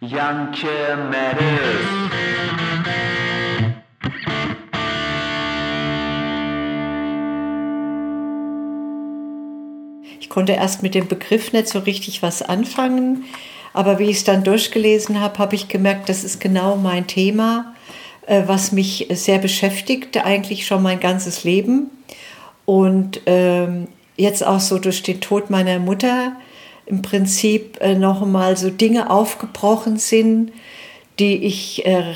Janke 0.00 0.96
Matters. 1.10 2.08
Ich 10.20 10.30
konnte 10.30 10.52
erst 10.52 10.82
mit 10.82 10.94
dem 10.94 11.08
Begriff 11.08 11.52
nicht 11.52 11.68
so 11.68 11.80
richtig 11.80 12.22
was 12.22 12.42
anfangen, 12.42 13.24
aber 13.74 13.98
wie 13.98 14.04
ich 14.04 14.18
es 14.18 14.24
dann 14.24 14.44
durchgelesen 14.44 15.20
habe, 15.20 15.38
habe 15.38 15.54
ich 15.54 15.68
gemerkt, 15.68 16.08
das 16.08 16.24
ist 16.24 16.40
genau 16.40 16.76
mein 16.76 17.06
Thema, 17.06 17.74
äh, 18.26 18.44
was 18.46 18.72
mich 18.72 19.08
sehr 19.10 19.38
beschäftigt, 19.38 20.16
eigentlich 20.24 20.66
schon 20.66 20.82
mein 20.82 21.00
ganzes 21.00 21.44
Leben. 21.44 21.90
Und 22.64 23.20
ähm, 23.26 23.88
jetzt 24.16 24.46
auch 24.46 24.60
so 24.60 24.78
durch 24.78 25.02
den 25.02 25.20
Tod 25.20 25.50
meiner 25.50 25.78
Mutter 25.78 26.32
im 26.88 27.02
Prinzip 27.02 27.78
äh, 27.80 27.94
noch 27.94 28.24
mal 28.24 28.56
so 28.56 28.70
Dinge 28.70 29.10
aufgebrochen 29.10 29.98
sind, 29.98 30.52
die 31.18 31.44
ich, 31.44 31.84
äh, 31.84 32.14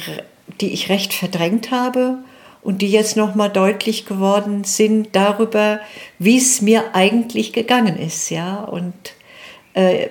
die 0.61 0.73
ich 0.73 0.89
recht 0.89 1.13
verdrängt 1.13 1.71
habe 1.71 2.19
und 2.63 2.81
die 2.81 2.91
jetzt 2.91 3.17
noch 3.17 3.35
mal 3.35 3.49
deutlich 3.49 4.07
geworden 4.07 4.65
sind 4.65 5.11
darüber, 5.13 5.81
wie 6.19 6.39
es 6.39 6.63
mir 6.63 6.95
eigentlich 6.95 7.53
gegangen 7.53 7.99
ist, 7.99 8.31
ja. 8.31 8.65
Und 8.65 8.95
äh, 9.75 10.09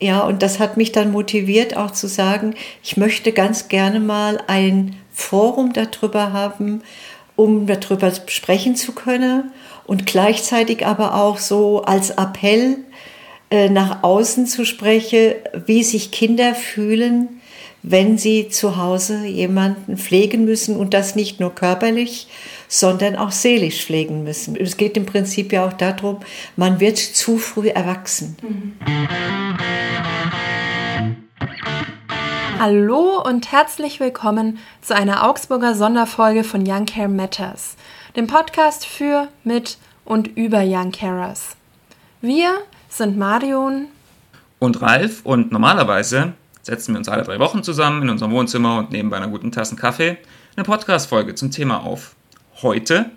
ja 0.00 0.20
und 0.20 0.42
das 0.42 0.58
hat 0.58 0.78
mich 0.78 0.92
dann 0.92 1.12
motiviert 1.12 1.76
auch 1.76 1.90
zu 1.90 2.06
sagen, 2.08 2.54
ich 2.82 2.96
möchte 2.96 3.32
ganz 3.32 3.68
gerne 3.68 4.00
mal 4.00 4.40
ein 4.46 4.96
Forum 5.12 5.74
darüber 5.74 6.32
haben, 6.32 6.82
um 7.34 7.66
darüber 7.66 8.10
sprechen 8.28 8.76
zu 8.76 8.92
können 8.92 9.52
und 9.86 10.06
gleichzeitig 10.06 10.86
aber 10.86 11.14
auch 11.14 11.36
so 11.36 11.82
als 11.82 12.10
Appell 12.10 12.78
nach 13.50 14.02
außen 14.02 14.46
zu 14.46 14.64
sprechen, 14.64 15.34
wie 15.66 15.84
sich 15.84 16.10
Kinder 16.10 16.54
fühlen, 16.54 17.40
wenn 17.82 18.18
sie 18.18 18.48
zu 18.48 18.76
Hause 18.76 19.26
jemanden 19.26 19.96
pflegen 19.96 20.44
müssen 20.44 20.76
und 20.76 20.92
das 20.92 21.14
nicht 21.14 21.38
nur 21.38 21.54
körperlich, 21.54 22.26
sondern 22.66 23.14
auch 23.14 23.30
seelisch 23.30 23.84
pflegen 23.84 24.24
müssen. 24.24 24.56
Es 24.56 24.76
geht 24.76 24.96
im 24.96 25.06
Prinzip 25.06 25.52
ja 25.52 25.66
auch 25.66 25.72
darum, 25.72 26.18
man 26.56 26.80
wird 26.80 26.98
zu 26.98 27.38
früh 27.38 27.68
erwachsen. 27.68 28.36
Mhm. 28.42 28.74
Hallo 32.58 33.22
und 33.22 33.52
herzlich 33.52 34.00
willkommen 34.00 34.58
zu 34.80 34.96
einer 34.96 35.28
Augsburger 35.28 35.74
Sonderfolge 35.74 36.42
von 36.42 36.64
Young 36.66 36.86
Care 36.86 37.08
Matters, 37.08 37.76
dem 38.16 38.26
Podcast 38.26 38.86
für, 38.86 39.28
mit 39.44 39.78
und 40.04 40.26
über 40.36 40.62
Young 40.64 40.90
Carers. 40.90 41.54
Wir 42.22 42.62
sind 42.96 43.18
Marion 43.18 43.88
und 44.58 44.80
Ralf 44.80 45.20
und 45.24 45.52
normalerweise 45.52 46.32
setzen 46.62 46.94
wir 46.94 46.98
uns 46.98 47.08
alle 47.08 47.24
drei 47.24 47.38
Wochen 47.38 47.62
zusammen 47.62 48.02
in 48.02 48.08
unserem 48.08 48.32
Wohnzimmer 48.32 48.78
und 48.78 48.90
nehmen 48.90 49.10
bei 49.10 49.18
einer 49.18 49.28
guten 49.28 49.52
Tasse 49.52 49.76
Kaffee 49.76 50.16
eine 50.56 50.64
Podcast-Folge 50.64 51.34
zum 51.34 51.50
Thema 51.50 51.84
auf. 51.84 52.14
Heute 52.62 53.10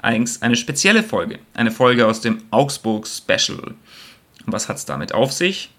eigens 0.00 0.40
eine 0.42 0.54
spezielle 0.54 1.02
Folge, 1.02 1.40
eine 1.52 1.72
Folge 1.72 2.06
aus 2.06 2.20
dem 2.20 2.44
Augsburg 2.52 3.08
Special. 3.08 3.58
Und 3.58 4.52
was 4.52 4.68
hat 4.68 4.76
es 4.76 4.84
damit 4.84 5.14
auf 5.14 5.32
sich? 5.32 5.70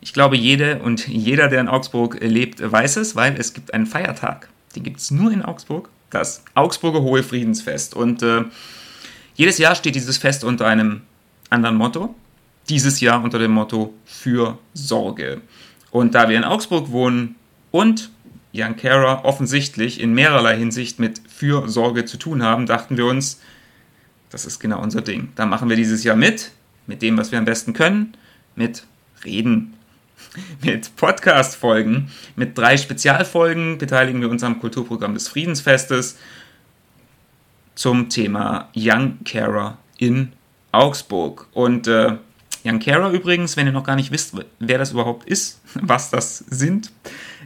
Ich 0.00 0.12
glaube, 0.12 0.36
jede 0.36 0.78
und 0.78 1.08
jeder, 1.08 1.48
der 1.48 1.60
in 1.60 1.68
Augsburg 1.68 2.18
lebt, 2.20 2.60
weiß 2.60 2.96
es, 2.96 3.16
weil 3.16 3.34
es 3.36 3.52
gibt 3.52 3.74
einen 3.74 3.86
Feiertag. 3.86 4.48
Den 4.76 4.84
gibt 4.84 5.00
es 5.00 5.10
nur 5.10 5.32
in 5.32 5.42
Augsburg. 5.42 5.88
Das 6.10 6.44
Augsburger 6.54 7.02
Hohe 7.02 7.24
Friedensfest. 7.24 7.94
Und 7.94 8.22
äh, 8.22 8.44
jedes 9.34 9.58
Jahr 9.58 9.74
steht 9.74 9.96
dieses 9.96 10.18
Fest 10.18 10.44
unter 10.44 10.66
einem 10.66 11.02
anderen 11.50 11.76
Motto 11.76 12.14
dieses 12.68 13.00
Jahr 13.00 13.22
unter 13.22 13.38
dem 13.38 13.52
Motto 13.52 13.94
für 14.04 14.58
Sorge. 14.74 15.40
Und 15.90 16.14
da 16.14 16.28
wir 16.28 16.36
in 16.36 16.44
Augsburg 16.44 16.90
wohnen 16.90 17.34
und 17.70 18.10
Jan 18.52 18.76
Kara 18.76 19.24
offensichtlich 19.24 20.00
in 20.00 20.12
mehrerlei 20.12 20.56
Hinsicht 20.56 20.98
mit 20.98 21.20
Fürsorge 21.28 22.04
zu 22.04 22.16
tun 22.16 22.42
haben, 22.42 22.66
dachten 22.66 22.96
wir 22.96 23.06
uns, 23.06 23.40
das 24.30 24.44
ist 24.44 24.58
genau 24.60 24.80
unser 24.80 25.02
Ding. 25.02 25.30
Da 25.36 25.46
machen 25.46 25.68
wir 25.68 25.76
dieses 25.76 26.04
Jahr 26.04 26.16
mit, 26.16 26.52
mit 26.86 27.02
dem, 27.02 27.16
was 27.16 27.32
wir 27.32 27.38
am 27.38 27.44
besten 27.44 27.72
können, 27.72 28.16
mit 28.56 28.84
Reden, 29.24 29.74
mit 30.64 30.94
Podcast-Folgen, 30.96 32.10
mit 32.36 32.56
drei 32.56 32.76
Spezialfolgen 32.76 33.78
beteiligen 33.78 34.20
wir 34.20 34.30
uns 34.30 34.42
am 34.42 34.60
Kulturprogramm 34.60 35.14
des 35.14 35.28
Friedensfestes 35.28 36.18
zum 37.74 38.08
Thema 38.08 38.68
Young 38.76 39.18
Carer 39.24 39.78
in 39.98 40.32
Augsburg. 40.72 41.46
Und 41.52 41.86
äh, 41.86 42.16
Young 42.64 42.78
Carer 42.78 43.10
übrigens, 43.10 43.56
wenn 43.56 43.66
ihr 43.66 43.72
noch 43.72 43.84
gar 43.84 43.96
nicht 43.96 44.10
wisst, 44.10 44.34
wer 44.58 44.78
das 44.78 44.92
überhaupt 44.92 45.28
ist, 45.28 45.60
was 45.74 46.10
das 46.10 46.38
sind. 46.38 46.92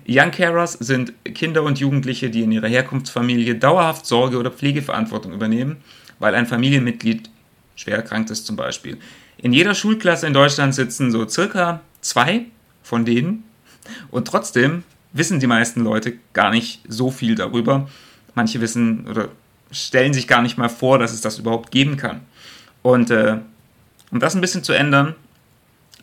Young 0.09 0.31
Carers 0.31 0.73
sind 0.73 1.13
Kinder 1.25 1.63
und 1.63 1.79
Jugendliche, 1.79 2.31
die 2.31 2.43
in 2.43 2.53
ihrer 2.53 2.69
Herkunftsfamilie 2.69 3.55
dauerhaft 3.55 4.07
Sorge 4.07 4.39
oder 4.39 4.51
Pflegeverantwortung 4.51 5.33
übernehmen, 5.33 5.77
weil 6.19 6.35
ein 6.35 6.47
Familienmitglied 6.47 7.31
schwer 7.77 7.97
erkrankt 7.97 8.31
ist 8.31 8.47
zum 8.47 8.57
Beispiel. 8.57 8.99
In 9.39 9.53
jeder 9.53 9.75
Schulklasse 9.75 10.27
in 10.27 10.35
Deutschland 10.35 10.75
sitzen 10.75 11.11
so 11.11 11.29
circa 11.29 11.81
zwei 12.01 12.47
von 12.83 13.05
denen 13.05 13.45
und 14.11 14.29
trotzdem 14.29 14.85
wissen 15.13 15.41
die 15.41 15.47
meisten 15.47 15.83
Leute 15.83 16.15
gar 16.33 16.51
nicht 16.51 16.81
so 16.89 17.11
viel 17.11 17.35
darüber. 17.35 17.89
Manche 18.35 18.61
wissen 18.61 19.07
oder 19.09 19.29
stellen 19.71 20.13
sich 20.13 20.29
gar 20.29 20.43
nicht 20.43 20.59
mal 20.59 20.69
vor, 20.69 20.99
dass 20.99 21.13
es 21.13 21.21
das 21.21 21.39
überhaupt 21.39 21.71
geben 21.71 21.97
kann. 21.97 22.21
Und 22.83 23.11
äh, 23.11 23.39
um 24.15 24.21
das 24.21 24.37
ein 24.37 24.41
bisschen 24.41 24.63
zu 24.63 24.73
ändern, 24.73 25.17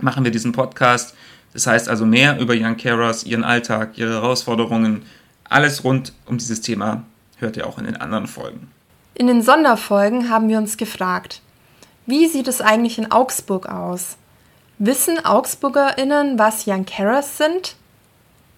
machen 0.02 0.26
wir 0.26 0.32
diesen 0.32 0.52
Podcast. 0.52 1.16
Das 1.54 1.66
heißt 1.66 1.88
also 1.88 2.06
mehr 2.06 2.40
über 2.40 2.54
Young 2.54 2.76
Carers, 2.76 3.24
ihren 3.24 3.46
Alltag, 3.46 3.98
ihre 3.98 4.12
Herausforderungen, 4.12 5.04
alles 5.46 5.86
rund 5.86 6.12
um 6.26 6.38
dieses 6.38 6.60
Thema 6.60 7.04
hört 7.38 7.56
ihr 7.56 7.66
auch 7.66 7.78
in 7.78 7.86
den 7.86 7.96
anderen 7.96 8.28
Folgen. 8.28 8.70
In 9.14 9.28
den 9.28 9.42
Sonderfolgen 9.42 10.30
haben 10.30 10.50
wir 10.50 10.58
uns 10.58 10.76
gefragt, 10.76 11.42
wie 12.06 12.28
sieht 12.28 12.50
es 12.50 12.60
eigentlich 12.60 12.98
in 12.98 13.12
Augsburg 13.12 13.68
aus? 13.68 14.18
Wissen 14.78 15.24
AugsburgerInnen, 15.24 16.38
was 16.38 16.68
Young 16.68 16.86
Carers 16.86 17.38
sind? 17.38 17.76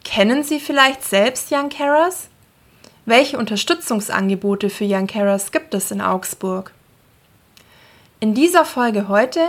Kennen 0.04 0.44
sie 0.44 0.60
vielleicht 0.60 1.04
selbst 1.04 1.52
Young 1.52 1.70
Carers? 1.70 2.28
Welche 3.06 3.38
Unterstützungsangebote 3.38 4.72
für 4.72 4.86
Young 4.88 5.06
Carers 5.06 5.52
gibt 5.52 5.76
es 5.76 5.92
in 5.92 6.02
Augsburg? 6.02 6.72
In 8.24 8.34
dieser 8.34 8.64
Folge 8.64 9.10
heute 9.10 9.42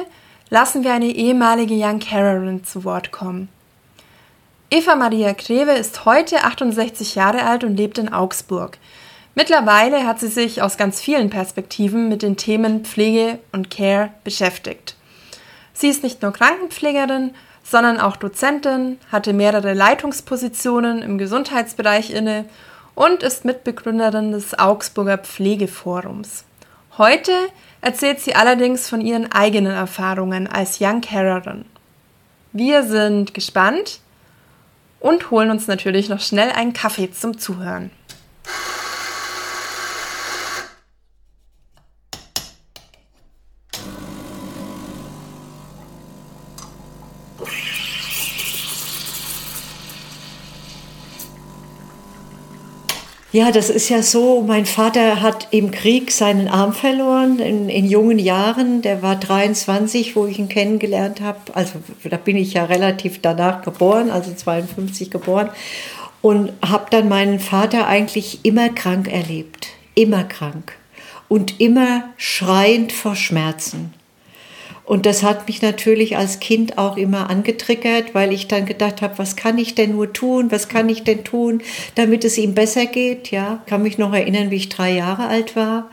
lassen 0.50 0.82
wir 0.82 0.92
eine 0.92 1.06
ehemalige 1.06 1.76
Young 1.76 2.00
Carerin 2.00 2.64
zu 2.64 2.82
Wort 2.82 3.12
kommen. 3.12 3.48
Eva 4.68 4.96
Maria 4.96 5.32
Greve 5.32 5.70
ist 5.70 6.04
heute 6.04 6.42
68 6.42 7.14
Jahre 7.14 7.44
alt 7.44 7.62
und 7.62 7.76
lebt 7.76 7.98
in 7.98 8.12
Augsburg. 8.12 8.78
Mittlerweile 9.36 10.08
hat 10.08 10.18
sie 10.18 10.26
sich 10.26 10.60
aus 10.60 10.76
ganz 10.76 11.00
vielen 11.00 11.30
Perspektiven 11.30 12.08
mit 12.08 12.22
den 12.22 12.36
Themen 12.36 12.84
Pflege 12.84 13.38
und 13.52 13.70
Care 13.70 14.10
beschäftigt. 14.24 14.96
Sie 15.72 15.88
ist 15.88 16.02
nicht 16.02 16.22
nur 16.22 16.32
Krankenpflegerin, 16.32 17.32
sondern 17.62 18.00
auch 18.00 18.16
Dozentin, 18.16 18.98
hatte 19.12 19.34
mehrere 19.34 19.72
Leitungspositionen 19.72 21.00
im 21.00 21.16
Gesundheitsbereich 21.16 22.10
inne 22.10 22.44
und 22.96 23.22
ist 23.22 23.44
Mitbegründerin 23.44 24.32
des 24.32 24.58
Augsburger 24.58 25.18
Pflegeforums. 25.18 26.42
Heute 26.98 27.32
erzählt 27.84 28.20
sie 28.20 28.34
allerdings 28.34 28.88
von 28.88 29.02
ihren 29.02 29.30
eigenen 29.30 29.72
Erfahrungen 29.72 30.46
als 30.46 30.80
Young 30.80 31.02
Carerin. 31.02 31.66
Wir 32.52 32.82
sind 32.82 33.34
gespannt 33.34 34.00
und 35.00 35.30
holen 35.30 35.50
uns 35.50 35.66
natürlich 35.66 36.08
noch 36.08 36.20
schnell 36.20 36.50
einen 36.50 36.72
Kaffee 36.72 37.10
zum 37.10 37.36
Zuhören. 37.38 37.90
Ja, 53.34 53.50
das 53.50 53.68
ist 53.68 53.88
ja 53.88 54.00
so. 54.00 54.42
Mein 54.42 54.64
Vater 54.64 55.20
hat 55.20 55.48
im 55.50 55.72
Krieg 55.72 56.12
seinen 56.12 56.46
Arm 56.46 56.72
verloren 56.72 57.40
in, 57.40 57.68
in 57.68 57.84
jungen 57.84 58.20
Jahren. 58.20 58.80
Der 58.80 59.02
war 59.02 59.16
23, 59.16 60.14
wo 60.14 60.26
ich 60.26 60.38
ihn 60.38 60.48
kennengelernt 60.48 61.20
habe. 61.20 61.40
Also 61.52 61.80
da 62.04 62.16
bin 62.16 62.36
ich 62.36 62.52
ja 62.52 62.64
relativ 62.66 63.20
danach 63.22 63.62
geboren, 63.62 64.12
also 64.12 64.32
52 64.32 65.10
geboren. 65.10 65.50
Und 66.22 66.52
habe 66.64 66.86
dann 66.90 67.08
meinen 67.08 67.40
Vater 67.40 67.88
eigentlich 67.88 68.44
immer 68.44 68.68
krank 68.68 69.12
erlebt. 69.12 69.66
Immer 69.96 70.22
krank. 70.22 70.78
Und 71.26 71.60
immer 71.60 72.04
schreiend 72.16 72.92
vor 72.92 73.16
Schmerzen. 73.16 73.92
Und 74.84 75.06
das 75.06 75.22
hat 75.22 75.46
mich 75.46 75.62
natürlich 75.62 76.16
als 76.16 76.40
Kind 76.40 76.76
auch 76.76 76.98
immer 76.98 77.30
angetriggert, 77.30 78.14
weil 78.14 78.32
ich 78.32 78.48
dann 78.48 78.66
gedacht 78.66 79.00
habe, 79.00 79.16
was 79.16 79.34
kann 79.34 79.56
ich 79.56 79.74
denn 79.74 79.92
nur 79.92 80.12
tun, 80.12 80.50
was 80.50 80.68
kann 80.68 80.88
ich 80.90 81.04
denn 81.04 81.24
tun, 81.24 81.62
damit 81.94 82.24
es 82.24 82.36
ihm 82.36 82.54
besser 82.54 82.84
geht. 82.84 83.30
Ja, 83.30 83.62
kann 83.66 83.82
mich 83.82 83.96
noch 83.96 84.12
erinnern, 84.12 84.50
wie 84.50 84.56
ich 84.56 84.68
drei 84.68 84.92
Jahre 84.92 85.26
alt 85.26 85.56
war. 85.56 85.90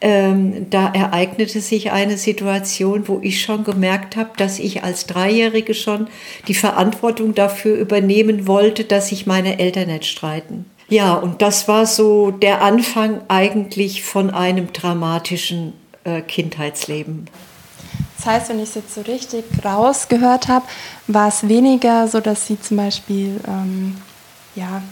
ähm, 0.00 0.66
da 0.70 0.92
ereignete 0.92 1.60
sich 1.60 1.90
eine 1.90 2.16
Situation, 2.16 3.08
wo 3.08 3.18
ich 3.22 3.42
schon 3.42 3.64
gemerkt 3.64 4.16
habe, 4.16 4.30
dass 4.36 4.58
ich 4.60 4.84
als 4.84 5.06
Dreijährige 5.06 5.74
schon 5.74 6.06
die 6.46 6.54
Verantwortung 6.54 7.34
dafür 7.34 7.76
übernehmen 7.76 8.46
wollte, 8.46 8.84
dass 8.84 9.08
sich 9.08 9.26
meine 9.26 9.58
Eltern 9.58 9.88
nicht 9.88 10.06
streiten. 10.06 10.66
Ja, 10.88 11.14
und 11.14 11.42
das 11.42 11.68
war 11.68 11.84
so 11.84 12.30
der 12.30 12.62
Anfang 12.62 13.20
eigentlich 13.28 14.02
von 14.02 14.30
einem 14.30 14.72
dramatischen 14.72 15.72
äh, 16.04 16.22
Kindheitsleben. 16.22 17.28
Das 18.18 18.26
heißt, 18.26 18.48
wenn 18.50 18.58
ich 18.58 18.70
es 18.70 18.74
jetzt 18.74 18.94
so 18.94 19.00
richtig 19.02 19.44
rausgehört 19.64 20.48
habe, 20.48 20.66
war 21.06 21.28
es 21.28 21.48
weniger 21.48 22.08
so, 22.08 22.20
dass 22.20 22.46
Sie 22.46 22.60
zum 22.60 22.76
Beispiel 22.76 23.40
ähm, 23.46 23.96
ja, 24.54 24.82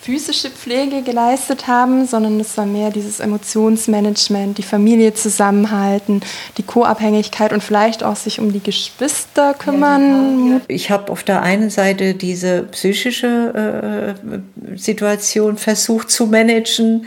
physische 0.00 0.50
Pflege 0.50 1.02
geleistet 1.02 1.66
haben, 1.66 2.06
sondern 2.06 2.40
es 2.40 2.56
war 2.56 2.66
mehr 2.66 2.90
dieses 2.90 3.20
Emotionsmanagement, 3.20 4.56
die 4.56 4.62
Familie 4.62 5.12
zusammenhalten, 5.14 6.22
die 6.56 6.62
Co-Abhängigkeit 6.62 7.52
und 7.52 7.62
vielleicht 7.62 8.02
auch 8.02 8.16
sich 8.16 8.40
um 8.40 8.52
die 8.52 8.62
Geschwister 8.62 9.54
kümmern. 9.54 10.50
Ja, 10.50 10.60
ich 10.68 10.90
habe 10.90 11.12
auf 11.12 11.22
der 11.24 11.42
einen 11.42 11.70
Seite 11.70 12.14
diese 12.14 12.62
psychische 12.62 14.16
äh, 14.16 14.78
Situation 14.78 15.56
versucht 15.56 16.10
zu 16.10 16.26
managen 16.26 17.06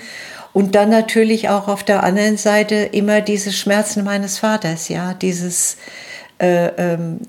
und 0.54 0.76
dann 0.76 0.90
natürlich 0.90 1.50
auch 1.50 1.68
auf 1.68 1.84
der 1.84 2.04
anderen 2.04 2.38
Seite 2.38 2.76
immer 2.76 3.22
diese 3.22 3.52
Schmerzen 3.52 4.04
meines 4.04 4.40
Vaters, 4.40 4.90
ja, 4.90 5.14
dieses 5.14 5.78
äh, 6.40 6.68
ähm, 6.78 7.20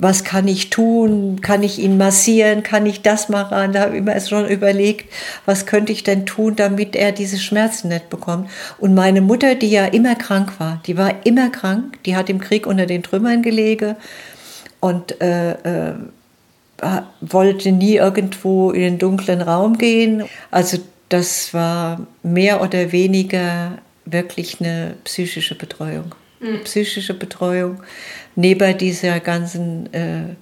was 0.00 0.22
kann 0.22 0.46
ich 0.46 0.70
tun? 0.70 1.40
Kann 1.40 1.62
ich 1.62 1.78
ihn 1.80 1.96
massieren? 1.96 2.62
Kann 2.62 2.86
ich 2.86 3.02
das 3.02 3.28
machen? 3.28 3.72
Da 3.72 3.80
habe 3.80 3.94
ich 3.94 3.98
immer 3.98 4.18
schon 4.20 4.46
überlegt, 4.46 5.12
was 5.44 5.66
könnte 5.66 5.92
ich 5.92 6.04
denn 6.04 6.24
tun, 6.24 6.54
damit 6.54 6.94
er 6.94 7.10
diese 7.10 7.38
Schmerzen 7.38 7.88
nicht 7.88 8.08
bekommt. 8.08 8.48
Und 8.78 8.94
meine 8.94 9.20
Mutter, 9.20 9.56
die 9.56 9.70
ja 9.70 9.86
immer 9.86 10.14
krank 10.14 10.60
war, 10.60 10.80
die 10.86 10.96
war 10.96 11.26
immer 11.26 11.50
krank, 11.50 11.98
die 12.04 12.14
hat 12.14 12.30
im 12.30 12.40
Krieg 12.40 12.66
unter 12.66 12.86
den 12.86 13.02
Trümmern 13.02 13.42
gelegen 13.42 13.96
und 14.80 15.20
äh, 15.20 15.52
äh, 15.52 15.94
wollte 17.20 17.72
nie 17.72 17.96
irgendwo 17.96 18.70
in 18.70 18.82
den 18.82 18.98
dunklen 18.98 19.42
Raum 19.42 19.78
gehen. 19.78 20.24
Also 20.52 20.78
das 21.08 21.54
war 21.54 22.06
mehr 22.22 22.60
oder 22.62 22.92
weniger 22.92 23.78
wirklich 24.04 24.60
eine 24.60 24.96
psychische 25.04 25.54
Betreuung. 25.54 26.14
Mhm. 26.40 26.64
Psychische 26.64 27.14
Betreuung 27.14 27.82
neben 28.36 28.78
dieser 28.78 29.20
ganzen 29.20 29.92
äh, 29.92 30.34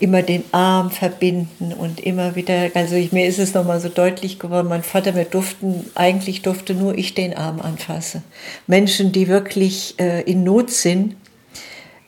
immer 0.00 0.22
den 0.22 0.44
Arm 0.50 0.90
verbinden 0.90 1.72
und 1.72 2.00
immer 2.00 2.34
wieder, 2.34 2.70
also 2.74 2.96
ich, 2.96 3.12
mir 3.12 3.26
ist 3.26 3.38
es 3.38 3.54
nochmal 3.54 3.80
so 3.80 3.90
deutlich 3.90 4.38
geworden, 4.38 4.68
mein 4.68 4.82
Vater, 4.82 5.14
wir 5.14 5.24
durften, 5.26 5.84
eigentlich 5.94 6.42
durfte 6.42 6.74
nur 6.74 6.96
ich 6.96 7.14
den 7.14 7.36
Arm 7.36 7.60
anfassen. 7.60 8.24
Menschen, 8.66 9.12
die 9.12 9.28
wirklich 9.28 9.94
äh, 10.00 10.22
in 10.22 10.42
Not 10.42 10.70
sind, 10.70 11.16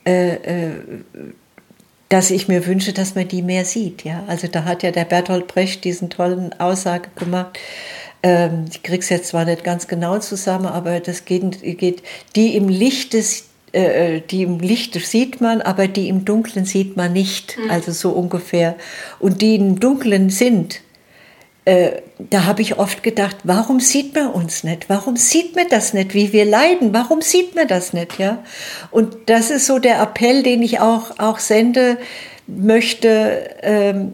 äh, 0.05 0.33
äh, 0.33 0.71
dass 2.13 2.29
ich 2.29 2.47
mir 2.47 2.67
wünsche, 2.67 2.93
dass 2.93 3.15
man 3.15 3.27
die 3.27 3.41
mehr 3.41 3.65
sieht. 3.65 4.03
Ja? 4.03 4.23
Also 4.27 4.47
da 4.47 4.65
hat 4.65 4.83
ja 4.83 4.91
der 4.91 5.03
Bertolt 5.03 5.47
Brecht 5.47 5.83
diesen 5.83 6.11
tollen 6.11 6.53
Aussage 6.59 7.09
gemacht, 7.15 7.57
ähm, 8.21 8.65
ich 8.71 8.83
krieg's 8.83 9.09
jetzt 9.09 9.29
zwar 9.29 9.45
nicht 9.45 9.63
ganz 9.63 9.87
genau 9.87 10.19
zusammen, 10.19 10.67
aber 10.67 10.99
das 10.99 11.25
geht, 11.25 11.63
geht 11.79 12.03
die 12.35 12.55
im 12.55 12.69
Licht 12.69 13.13
des 13.13 13.45
äh, 13.71 14.21
die 14.21 14.43
im 14.43 14.59
Licht 14.59 14.93
sieht 14.93 15.41
man, 15.41 15.63
aber 15.63 15.87
die 15.87 16.07
im 16.07 16.23
Dunklen 16.23 16.65
sieht 16.65 16.95
man 16.95 17.13
nicht. 17.13 17.57
Mhm. 17.57 17.71
Also 17.71 17.91
so 17.91 18.11
ungefähr. 18.11 18.75
Und 19.17 19.41
die 19.41 19.55
im 19.55 19.79
Dunklen 19.79 20.29
sind, 20.29 20.81
äh, 21.65 22.01
da 22.17 22.45
habe 22.45 22.61
ich 22.61 22.77
oft 22.77 23.03
gedacht, 23.03 23.37
warum 23.43 23.79
sieht 23.79 24.13
man 24.15 24.27
uns 24.27 24.63
nicht? 24.63 24.89
Warum 24.89 25.15
sieht 25.15 25.55
man 25.55 25.69
das 25.69 25.93
nicht, 25.93 26.13
wie 26.13 26.33
wir 26.33 26.45
leiden? 26.45 26.93
Warum 26.93 27.21
sieht 27.21 27.55
man 27.55 27.67
das 27.67 27.93
nicht? 27.93 28.19
Ja? 28.19 28.43
Und 28.91 29.15
das 29.27 29.49
ist 29.49 29.65
so 29.65 29.79
der 29.79 30.01
Appell, 30.01 30.43
den 30.43 30.61
ich 30.61 30.79
auch, 30.79 31.19
auch 31.19 31.39
sende 31.39 31.97
möchte. 32.47 33.55
Ähm, 33.61 34.13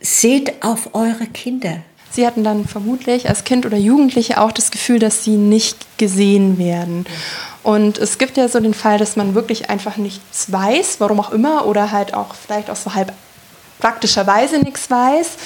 seht 0.00 0.62
auf 0.62 0.94
eure 0.94 1.26
Kinder. 1.26 1.78
Sie 2.10 2.26
hatten 2.26 2.44
dann 2.44 2.66
vermutlich 2.66 3.28
als 3.28 3.44
Kind 3.44 3.66
oder 3.66 3.76
Jugendliche 3.76 4.40
auch 4.40 4.52
das 4.52 4.70
Gefühl, 4.70 4.98
dass 4.98 5.24
sie 5.24 5.36
nicht 5.36 5.98
gesehen 5.98 6.58
werden. 6.58 7.06
Und 7.62 7.98
es 7.98 8.18
gibt 8.18 8.36
ja 8.36 8.48
so 8.48 8.60
den 8.60 8.74
Fall, 8.74 8.98
dass 8.98 9.16
man 9.16 9.34
wirklich 9.34 9.68
einfach 9.68 9.96
nichts 9.96 10.50
weiß, 10.50 11.00
warum 11.00 11.20
auch 11.20 11.32
immer, 11.32 11.66
oder 11.66 11.90
halt 11.90 12.14
auch 12.14 12.34
vielleicht 12.34 12.70
auch 12.70 12.76
so 12.76 12.94
halb 12.94 13.12
praktischerweise 13.78 14.58
nichts 14.58 14.90
weiß. 14.90 15.36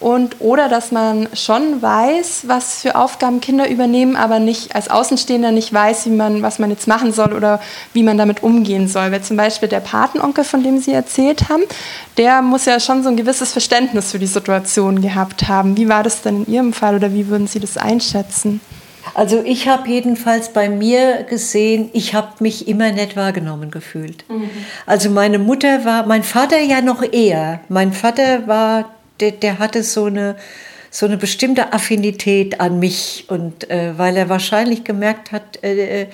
Und, 0.00 0.36
oder 0.40 0.70
dass 0.70 0.92
man 0.92 1.28
schon 1.34 1.82
weiß, 1.82 2.44
was 2.46 2.80
für 2.80 2.96
Aufgaben 2.96 3.42
Kinder 3.42 3.68
übernehmen, 3.68 4.16
aber 4.16 4.38
nicht 4.38 4.74
als 4.74 4.88
Außenstehender 4.88 5.52
nicht 5.52 5.72
weiß, 5.72 6.06
wie 6.06 6.10
man, 6.10 6.40
was 6.40 6.58
man 6.58 6.70
jetzt 6.70 6.88
machen 6.88 7.12
soll 7.12 7.34
oder 7.34 7.60
wie 7.92 8.02
man 8.02 8.16
damit 8.16 8.42
umgehen 8.42 8.88
soll. 8.88 9.12
Weil 9.12 9.22
zum 9.22 9.36
Beispiel 9.36 9.68
der 9.68 9.80
Patenonkel, 9.80 10.44
von 10.44 10.62
dem 10.62 10.78
Sie 10.78 10.92
erzählt 10.92 11.50
haben, 11.50 11.64
der 12.16 12.40
muss 12.40 12.64
ja 12.64 12.80
schon 12.80 13.02
so 13.02 13.10
ein 13.10 13.16
gewisses 13.16 13.52
Verständnis 13.52 14.12
für 14.12 14.18
die 14.18 14.26
Situation 14.26 15.02
gehabt 15.02 15.48
haben. 15.48 15.76
Wie 15.76 15.88
war 15.90 16.02
das 16.02 16.22
denn 16.22 16.44
in 16.44 16.52
Ihrem 16.54 16.72
Fall 16.72 16.96
oder 16.96 17.12
wie 17.12 17.28
würden 17.28 17.46
Sie 17.46 17.60
das 17.60 17.76
einschätzen? 17.76 18.62
Also 19.14 19.42
ich 19.44 19.68
habe 19.68 19.88
jedenfalls 19.88 20.52
bei 20.52 20.68
mir 20.68 21.24
gesehen, 21.24 21.90
ich 21.92 22.14
habe 22.14 22.28
mich 22.40 22.68
immer 22.68 22.92
nicht 22.92 23.16
wahrgenommen 23.16 23.70
gefühlt. 23.70 24.24
Mhm. 24.28 24.50
Also 24.86 25.10
meine 25.10 25.38
Mutter 25.38 25.84
war, 25.84 26.06
mein 26.06 26.22
Vater 26.22 26.60
ja 26.60 26.80
noch 26.80 27.02
eher. 27.02 27.60
Mein 27.68 27.92
Vater 27.92 28.46
war, 28.46 28.90
der, 29.20 29.32
der 29.32 29.58
hatte 29.58 29.82
so 29.82 30.04
eine, 30.04 30.36
so 30.90 31.06
eine 31.06 31.16
bestimmte 31.16 31.72
Affinität 31.72 32.60
an 32.60 32.78
mich 32.78 33.26
und 33.28 33.70
äh, 33.70 33.96
weil 33.96 34.16
er 34.16 34.28
wahrscheinlich 34.28 34.84
gemerkt 34.84 35.32
hat, 35.32 35.62
äh, 35.62 36.02
äh 36.02 36.06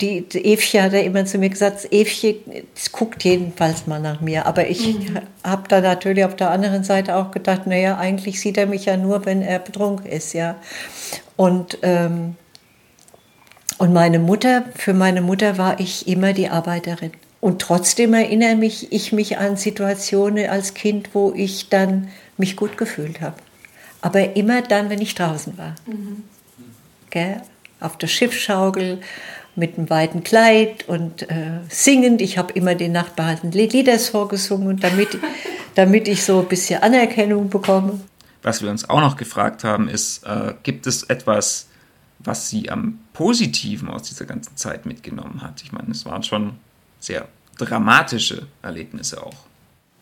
die, 0.00 0.22
die 0.22 0.44
Evche 0.52 0.82
hat 0.82 0.92
er 0.92 1.04
immer 1.04 1.24
zu 1.24 1.38
mir 1.38 1.50
gesagt, 1.50 1.92
Evche 1.92 2.36
guckt 2.92 3.24
jedenfalls 3.24 3.86
mal 3.86 4.00
nach 4.00 4.20
mir. 4.20 4.46
Aber 4.46 4.66
ich 4.66 4.98
mhm. 4.98 5.18
habe 5.44 5.64
da 5.68 5.80
natürlich 5.80 6.24
auf 6.24 6.36
der 6.36 6.50
anderen 6.50 6.84
Seite 6.84 7.16
auch 7.16 7.30
gedacht, 7.30 7.66
naja, 7.66 7.98
eigentlich 7.98 8.40
sieht 8.40 8.56
er 8.56 8.66
mich 8.66 8.86
ja 8.86 8.96
nur, 8.96 9.26
wenn 9.26 9.42
er 9.42 9.58
betrunken 9.58 10.06
ist, 10.06 10.32
ja. 10.32 10.56
Und, 11.36 11.78
ähm, 11.82 12.36
und 13.78 13.92
meine 13.92 14.18
Mutter, 14.18 14.64
für 14.74 14.94
meine 14.94 15.20
Mutter 15.20 15.58
war 15.58 15.78
ich 15.80 16.08
immer 16.08 16.32
die 16.32 16.48
Arbeiterin. 16.48 17.12
Und 17.40 17.60
trotzdem 17.62 18.14
erinnere 18.14 18.56
mich 18.56 18.92
ich 18.92 19.12
mich 19.12 19.38
an 19.38 19.56
Situationen 19.56 20.48
als 20.48 20.74
Kind, 20.74 21.10
wo 21.12 21.32
ich 21.36 21.68
dann 21.68 22.08
mich 22.36 22.56
gut 22.56 22.76
gefühlt 22.76 23.20
habe. 23.20 23.36
Aber 24.00 24.36
immer 24.36 24.62
dann, 24.62 24.90
wenn 24.90 25.00
ich 25.00 25.14
draußen 25.14 25.56
war. 25.58 25.74
Mhm. 25.86 26.24
Gell? 27.10 27.42
Auf 27.80 27.96
der 27.96 28.08
Schiffsschaukel 28.08 29.00
mit 29.54 29.76
einem 29.76 29.90
weiten 29.90 30.24
Kleid 30.24 30.88
und 30.88 31.28
äh, 31.30 31.60
singend. 31.68 32.20
Ich 32.22 32.38
habe 32.38 32.52
immer 32.52 32.74
den 32.74 32.92
Nachbarn 32.92 33.50
Lieder 33.52 33.98
vorgesungen, 33.98 34.78
damit, 34.78 35.18
damit 35.74 36.08
ich 36.08 36.24
so 36.24 36.40
ein 36.40 36.48
bisschen 36.48 36.82
Anerkennung 36.82 37.50
bekomme. 37.50 38.00
Was 38.42 38.62
wir 38.62 38.70
uns 38.70 38.88
auch 38.88 39.00
noch 39.00 39.16
gefragt 39.16 39.64
haben, 39.64 39.88
ist, 39.88 40.24
äh, 40.24 40.54
gibt 40.62 40.86
es 40.86 41.02
etwas, 41.04 41.66
was 42.20 42.48
sie 42.48 42.70
am 42.70 43.00
Positiven 43.12 43.88
aus 43.88 44.04
dieser 44.04 44.26
ganzen 44.26 44.56
Zeit 44.56 44.86
mitgenommen 44.86 45.42
hat? 45.42 45.60
Ich 45.62 45.72
meine, 45.72 45.90
es 45.90 46.04
waren 46.04 46.22
schon 46.22 46.54
sehr 47.00 47.28
dramatische 47.58 48.46
Erlebnisse 48.62 49.22
auch. 49.22 49.34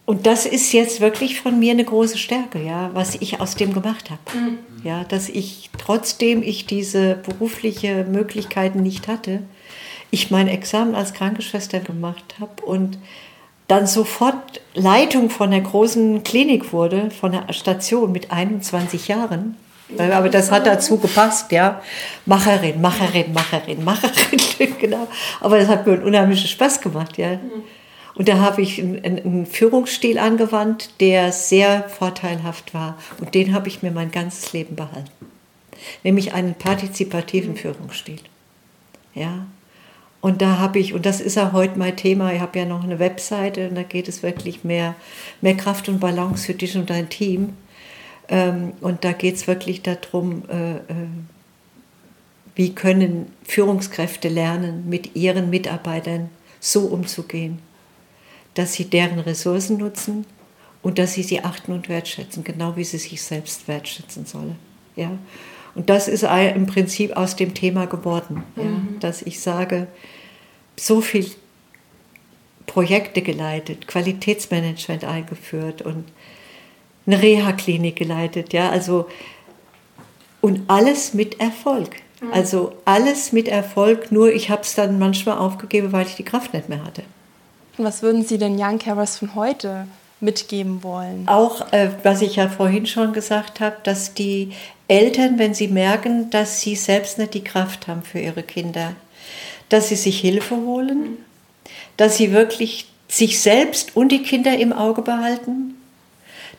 Und 0.07 0.26
das 0.26 0.47
ist 0.47 0.73
jetzt 0.73 1.00
wirklich 1.00 1.41
von 1.41 1.59
mir 1.59 1.73
eine 1.73 1.85
große 1.85 2.17
Stärke, 2.17 2.62
ja, 2.62 2.91
was 2.95 3.17
ich 3.17 3.41
aus 3.41 3.57
dem 3.57 3.75
gemacht 3.75 4.11
habe. 4.11 4.38
Mhm. 4.38 4.59
Ja, 4.85 5.03
dass 5.03 5.29
ich 5.29 5.71
trotzdem 5.79 6.43
ich 6.43 6.67
diese 6.67 7.17
berufliche 7.17 8.05
Möglichkeiten 8.05 8.83
nicht 8.83 9.09
hatte, 9.09 9.43
ich 10.12 10.31
mein 10.31 10.47
Examen 10.47 10.95
als 10.95 11.12
Krankenschwester 11.12 11.81
gemacht 11.81 12.37
habe 12.41 12.62
und 12.65 12.99
dann 13.67 13.88
sofort 13.88 14.61
Leitung 14.75 15.29
von 15.29 15.50
der 15.50 15.62
großen 15.62 16.23
Klinik 16.23 16.73
wurde, 16.73 17.11
von 17.11 17.33
der 17.33 17.53
Station 17.53 18.12
mit 18.12 18.31
21 18.31 19.09
Jahren. 19.09 19.57
Aber 19.99 20.28
das 20.28 20.50
hat 20.50 20.66
dazu 20.66 20.99
gepasst, 20.99 21.52
ja. 21.52 21.81
Macherin, 22.25 22.81
Macherin, 22.81 23.33
Macherin, 23.33 23.85
Macherin, 23.85 24.75
genau. 24.81 25.07
Aber 25.40 25.59
das 25.59 25.69
hat 25.69 25.87
mir 25.87 25.95
einen 25.95 26.02
unheimlichen 26.02 26.49
Spaß 26.49 26.81
gemacht, 26.81 27.19
ja. 27.19 27.38
Und 28.16 28.28
da 28.28 28.38
habe 28.38 28.62
ich 28.62 28.81
einen, 28.81 29.05
einen 29.05 29.47
Führungsstil 29.47 30.19
angewandt, 30.19 31.00
der 31.00 31.33
sehr 31.33 31.88
vorteilhaft 31.88 32.75
war. 32.75 32.99
Und 33.21 33.35
den 33.35 33.55
habe 33.55 33.69
ich 33.69 33.83
mir 33.83 33.93
mein 33.93 34.11
ganzes 34.11 34.52
Leben 34.52 34.75
behalten. 34.75 35.11
Nämlich 36.02 36.33
einen 36.33 36.55
partizipativen 36.55 37.57
Führungsstil. 37.57 38.21
Ja. 39.14 39.47
Und 40.21 40.43
da 40.43 40.59
habe 40.59 40.78
ich, 40.78 40.95
und 40.95 41.07
das 41.07 41.21
ist 41.21 41.37
ja 41.37 41.52
heute 41.52 41.78
mein 41.78 41.97
Thema, 41.97 42.33
ich 42.33 42.40
habe 42.40 42.59
ja 42.59 42.64
noch 42.64 42.83
eine 42.83 42.99
Webseite 42.99 43.69
und 43.69 43.76
da 43.76 43.83
geht 43.83 44.09
es 44.09 44.23
wirklich 44.23 44.64
mehr, 44.64 44.97
mehr 45.43 45.57
Kraft 45.57 45.88
und 45.88 46.00
Balance 46.00 46.47
für 46.47 46.55
dich 46.55 46.76
und 46.76 46.90
dein 46.90 47.09
Team. 47.09 47.52
Ähm, 48.28 48.73
und 48.80 49.04
da 49.04 49.12
geht 49.12 49.37
es 49.37 49.47
wirklich 49.47 49.83
darum, 49.83 50.42
äh, 50.49 50.76
äh, 50.76 51.09
wie 52.54 52.75
können 52.75 53.33
Führungskräfte 53.45 54.28
lernen, 54.28 54.88
mit 54.88 55.14
ihren 55.14 55.50
Mitarbeitern 55.50 56.30
so 56.59 56.87
umzugehen, 56.87 57.59
dass 58.54 58.73
sie 58.73 58.87
deren 58.87 59.18
Ressourcen 59.21 59.76
nutzen 59.76 60.25
und 60.83 60.99
dass 60.99 61.14
sie 61.14 61.23
sie 61.23 61.45
achten 61.45 61.73
und 61.73 61.88
wertschätzen, 61.88 62.45
genau 62.45 62.76
wie 62.76 62.85
sie 62.85 62.99
sich 62.99 63.23
selbst 63.23 63.68
wertschätzen 63.68 64.25
sollen. 64.25 64.56
Ja? 64.97 65.11
Und 65.75 65.90
das 65.90 66.09
ist 66.09 66.23
im 66.23 66.66
Prinzip 66.66 67.14
aus 67.16 67.37
dem 67.37 67.52
Thema 67.52 67.87
geworden, 67.87 68.42
mhm. 68.56 68.62
ja, 68.62 68.71
dass 69.00 69.21
ich 69.21 69.40
sage, 69.40 69.87
so 70.76 71.02
viel 71.02 71.30
Projekte 72.66 73.21
geleitet, 73.21 73.87
Qualitätsmanagement 73.87 75.04
eingeführt 75.04 75.83
und 75.83 76.04
eine 77.07 77.23
Reha-Klinik 77.23 77.97
geleitet, 77.97 78.53
ja, 78.53 78.71
also 78.71 79.07
und 80.41 80.63
alles 80.69 81.15
mit 81.15 81.41
Erfolg. 81.41 81.97
Mhm. 82.21 82.33
Also 82.33 82.73
alles 82.85 83.33
mit 83.33 83.49
Erfolg, 83.49 84.13
nur 84.13 84.33
ich 84.33 84.51
habe 84.51 84.63
es 84.63 84.75
dann 84.75 84.99
manchmal 84.99 85.39
aufgegeben, 85.39 85.93
weil 85.93 86.07
ich 86.07 86.17
die 86.17 86.25
Kraft 86.25 86.55
nicht 86.55 86.69
mehr 86.69 86.85
hatte. 86.85 87.03
Was 87.79 88.03
würden 88.03 88.25
Sie 88.25 88.39
den 88.39 88.57
Young 88.59 88.79
Carers 88.79 89.19
von 89.19 89.35
heute 89.35 89.87
mitgeben 90.21 90.83
wollen? 90.83 91.29
Auch, 91.29 91.73
äh, 91.73 91.91
was 92.03 92.23
ich 92.23 92.37
ja 92.37 92.49
vorhin 92.49 92.87
schon 92.87 93.13
gesagt 93.13 93.61
habe, 93.61 93.77
dass 93.83 94.15
die 94.15 94.53
Eltern, 94.89 95.39
wenn 95.39 95.53
sie 95.53 95.69
merken, 95.69 96.31
dass 96.31 96.61
sie 96.61 96.75
selbst 96.77 97.19
nicht 97.19 97.35
die 97.35 97.45
Kraft 97.45 97.89
haben 97.89 98.03
für 98.03 98.21
ihre 98.21 98.43
Kinder, 98.43 98.93
dass 99.69 99.89
sie 99.89 99.97
sich 99.97 100.21
Hilfe 100.21 100.57
holen, 100.57 101.19
dass 101.97 102.17
sie 102.17 102.33
wirklich 102.33 102.89
sich 103.09 103.41
selbst 103.41 103.97
und 103.97 104.11
die 104.11 104.23
Kinder 104.23 104.57
im 104.57 104.73
Auge 104.73 105.03
behalten, 105.03 105.75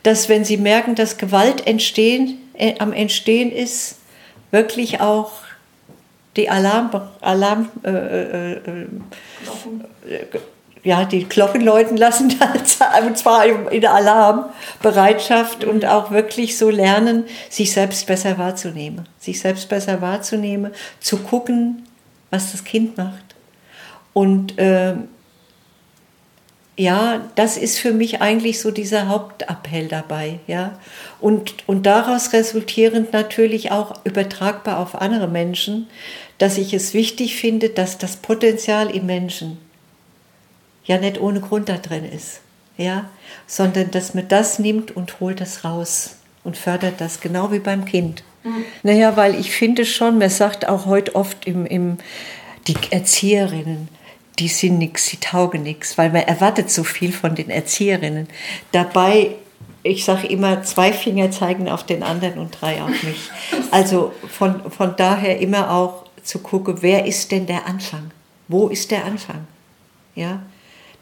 dass 0.03 0.29
wenn 0.29 0.45
sie 0.45 0.57
merken, 0.57 0.95
dass 0.95 1.17
Gewalt 1.17 1.67
entstehen, 1.67 2.37
äh, 2.53 2.75
am 2.79 2.93
Entstehen 2.93 3.51
ist, 3.51 3.97
wirklich 4.51 5.01
auch 5.01 5.31
die 6.35 6.49
Alarm, 6.49 6.89
Alarm 7.21 7.69
äh, 7.83 7.89
äh, 7.89 8.51
äh 8.53 8.85
ja, 10.83 11.03
die 11.03 11.25
Glocken 11.25 11.61
läuten 11.61 11.97
lassen, 11.97 12.33
und 13.05 13.17
zwar 13.17 13.45
in 13.45 13.81
der 13.81 13.93
Alarmbereitschaft 13.93 15.65
und 15.65 15.85
auch 15.85 16.11
wirklich 16.11 16.57
so 16.57 16.69
lernen, 16.69 17.25
sich 17.49 17.73
selbst 17.73 18.07
besser 18.07 18.37
wahrzunehmen. 18.37 19.05
Sich 19.19 19.41
selbst 19.41 19.67
besser 19.67 20.01
wahrzunehmen, 20.01 20.71
zu 21.01 21.17
gucken, 21.17 21.85
was 22.31 22.53
das 22.53 22.63
Kind 22.63 22.97
macht. 22.97 23.35
Und 24.13 24.57
äh, 24.57 24.93
ja, 26.77 27.27
das 27.33 27.57
ist 27.57 27.79
für 27.79 27.91
mich 27.91 28.21
eigentlich 28.21 28.61
so 28.61 28.69
dieser 28.69 29.07
Hauptappell 29.07 29.87
dabei, 29.87 30.39
ja. 30.45 30.79
Und, 31.19 31.67
und 31.67 31.87
daraus 31.87 32.33
resultierend 32.33 33.13
natürlich 33.13 33.71
auch 33.71 34.05
übertragbar 34.05 34.77
auf 34.77 34.93
andere 34.93 35.27
Menschen, 35.27 35.87
dass 36.37 36.59
ich 36.59 36.75
es 36.75 36.93
wichtig 36.93 37.35
finde, 37.35 37.69
dass 37.69 37.97
das 37.97 38.17
Potenzial 38.17 38.95
im 38.95 39.07
Menschen 39.07 39.57
ja 40.85 40.99
nicht 40.99 41.19
ohne 41.19 41.41
Grund 41.41 41.67
da 41.67 41.77
drin 41.77 42.05
ist, 42.05 42.41
ja, 42.77 43.09
sondern 43.47 43.89
dass 43.89 44.13
man 44.13 44.27
das 44.27 44.59
nimmt 44.59 44.95
und 44.95 45.19
holt 45.19 45.41
das 45.41 45.63
raus 45.63 46.17
und 46.43 46.57
fördert 46.57 47.01
das, 47.01 47.21
genau 47.21 47.51
wie 47.51 47.59
beim 47.59 47.85
Kind. 47.85 48.23
Mhm. 48.43 48.63
Naja, 48.83 49.17
weil 49.17 49.33
ich 49.33 49.51
finde 49.51 49.83
schon, 49.83 50.19
man 50.19 50.29
sagt 50.29 50.69
auch 50.69 50.85
heute 50.85 51.15
oft 51.15 51.47
im, 51.47 51.65
im 51.65 51.97
die 52.67 52.75
Erzieherinnen, 52.91 53.89
die 54.39 54.47
sind 54.47 54.77
nichts, 54.77 55.09
die 55.09 55.17
taugen 55.17 55.63
nichts, 55.63 55.97
weil 55.97 56.11
man 56.11 56.23
erwartet 56.23 56.69
so 56.69 56.83
viel 56.83 57.11
von 57.11 57.35
den 57.35 57.49
Erzieherinnen. 57.49 58.27
Dabei, 58.71 59.31
ich 59.83 60.05
sage 60.05 60.27
immer, 60.27 60.63
zwei 60.63 60.93
Finger 60.93 61.31
zeigen 61.31 61.69
auf 61.69 61.85
den 61.85 62.03
anderen 62.03 62.37
und 62.39 62.57
drei 62.59 62.81
auf 62.81 63.03
mich. 63.03 63.29
Also 63.71 64.13
von, 64.29 64.71
von 64.71 64.95
daher 64.95 65.39
immer 65.39 65.71
auch 65.71 66.05
zu 66.23 66.39
gucken, 66.39 66.77
wer 66.81 67.05
ist 67.05 67.31
denn 67.31 67.47
der 67.47 67.65
Anfang? 67.65 68.11
Wo 68.47 68.67
ist 68.67 68.91
der 68.91 69.05
Anfang? 69.05 69.47
Ja, 70.15 70.41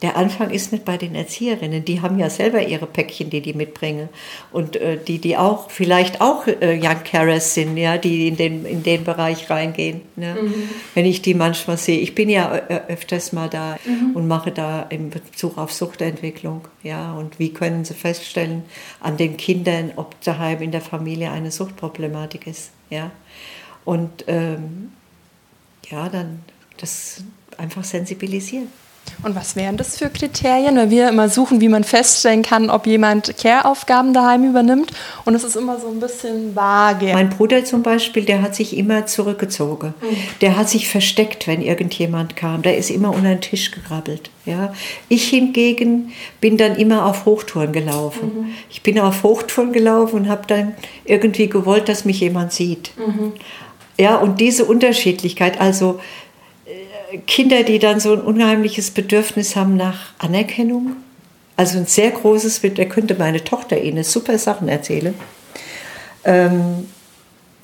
der 0.01 0.17
Anfang 0.17 0.49
ist 0.49 0.73
nicht 0.73 0.83
bei 0.83 0.97
den 0.97 1.15
Erzieherinnen. 1.15 1.85
Die 1.85 2.01
haben 2.01 2.19
ja 2.19 2.29
selber 2.29 2.61
ihre 2.61 2.85
Päckchen, 2.85 3.29
die 3.29 3.41
die 3.41 3.53
mitbringen. 3.53 4.09
Und 4.51 4.75
äh, 4.75 4.97
die, 4.97 5.19
die 5.19 5.37
auch, 5.37 5.69
vielleicht 5.71 6.19
auch 6.19 6.47
äh, 6.47 6.79
Young 6.81 7.03
Carers 7.05 7.53
sind, 7.53 7.77
ja, 7.77 7.97
die 7.97 8.27
in 8.27 8.35
den, 8.35 8.65
in 8.65 8.83
den 8.83 9.05
Bereich 9.05 9.49
reingehen. 9.49 10.01
Ne? 10.17 10.35
Mhm. 10.39 10.69
Wenn 10.95 11.05
ich 11.05 11.21
die 11.21 11.33
manchmal 11.33 11.77
sehe. 11.77 11.99
Ich 11.99 12.13
bin 12.13 12.29
ja 12.29 12.55
äh, 12.55 12.81
öfters 12.89 13.31
mal 13.31 13.49
da 13.49 13.77
mhm. 13.85 14.15
und 14.15 14.27
mache 14.27 14.51
da 14.51 14.83
in 14.83 15.11
Bezug 15.11 15.57
auf 15.57 15.71
Suchtentwicklung. 15.71 16.67
Ja, 16.83 17.13
und 17.13 17.39
wie 17.39 17.53
können 17.53 17.85
sie 17.85 17.93
feststellen 17.93 18.63
an 18.99 19.15
den 19.15 19.37
Kindern, 19.37 19.93
ob 19.95 20.19
daheim 20.21 20.61
in 20.61 20.71
der 20.71 20.81
Familie 20.81 21.31
eine 21.31 21.51
Suchtproblematik 21.51 22.47
ist. 22.47 22.71
Ja. 22.89 23.11
Und 23.85 24.25
ähm, 24.27 24.91
ja, 25.89 26.09
dann 26.09 26.41
das 26.77 27.23
einfach 27.57 27.85
sensibilisieren. 27.85 28.67
Und 29.23 29.35
was 29.35 29.55
wären 29.55 29.75
das 29.75 29.97
für 29.97 30.09
Kriterien? 30.09 30.75
Weil 30.75 30.91
wir 30.91 31.09
immer 31.09 31.29
suchen, 31.29 31.59
wie 31.59 31.67
man 31.67 31.83
feststellen 31.83 32.43
kann, 32.43 32.69
ob 32.69 32.85
jemand 32.85 33.35
Care-Aufgaben 33.37 34.13
daheim 34.13 34.43
übernimmt. 34.43 34.91
Und 35.25 35.33
es 35.33 35.43
ist 35.43 35.55
immer 35.55 35.79
so 35.79 35.87
ein 35.87 35.99
bisschen 35.99 36.55
vage. 36.55 37.11
Mein 37.13 37.29
Bruder 37.29 37.65
zum 37.65 37.81
Beispiel, 37.81 38.23
der 38.23 38.41
hat 38.41 38.55
sich 38.55 38.77
immer 38.77 39.07
zurückgezogen. 39.07 39.95
Mhm. 39.99 40.17
Der 40.41 40.57
hat 40.57 40.69
sich 40.69 40.87
versteckt, 40.87 41.47
wenn 41.47 41.61
irgendjemand 41.61 42.35
kam. 42.35 42.61
Der 42.61 42.77
ist 42.77 42.91
immer 42.91 43.09
unter 43.09 43.29
den 43.29 43.41
Tisch 43.41 43.71
gekrabbelt. 43.71 44.29
Ja. 44.45 44.73
Ich 45.09 45.29
hingegen 45.29 46.11
bin 46.39 46.57
dann 46.57 46.75
immer 46.75 47.05
auf 47.05 47.25
Hochtouren 47.25 47.73
gelaufen. 47.73 48.31
Mhm. 48.35 48.51
Ich 48.69 48.83
bin 48.83 48.99
auf 48.99 49.23
Hochtouren 49.23 49.73
gelaufen 49.73 50.17
und 50.17 50.29
habe 50.29 50.43
dann 50.45 50.75
irgendwie 51.03 51.47
gewollt, 51.47 51.89
dass 51.89 52.05
mich 52.05 52.19
jemand 52.19 52.53
sieht. 52.53 52.91
Mhm. 52.97 53.33
Ja, 53.97 54.17
und 54.17 54.41
diese 54.41 54.65
Unterschiedlichkeit, 54.65 55.59
also 55.59 55.99
Kinder, 57.27 57.63
die 57.63 57.79
dann 57.79 57.99
so 57.99 58.13
ein 58.13 58.21
unheimliches 58.21 58.91
Bedürfnis 58.91 59.55
haben 59.55 59.77
nach 59.77 60.13
Anerkennung. 60.19 60.95
Also 61.57 61.77
ein 61.77 61.85
sehr 61.85 62.11
großes, 62.11 62.61
da 62.75 62.85
könnte 62.85 63.15
meine 63.15 63.43
Tochter 63.43 63.81
Ihnen 63.81 64.03
super 64.03 64.37
Sachen 64.37 64.67
erzählen. 64.67 65.13
Ähm, 66.25 66.85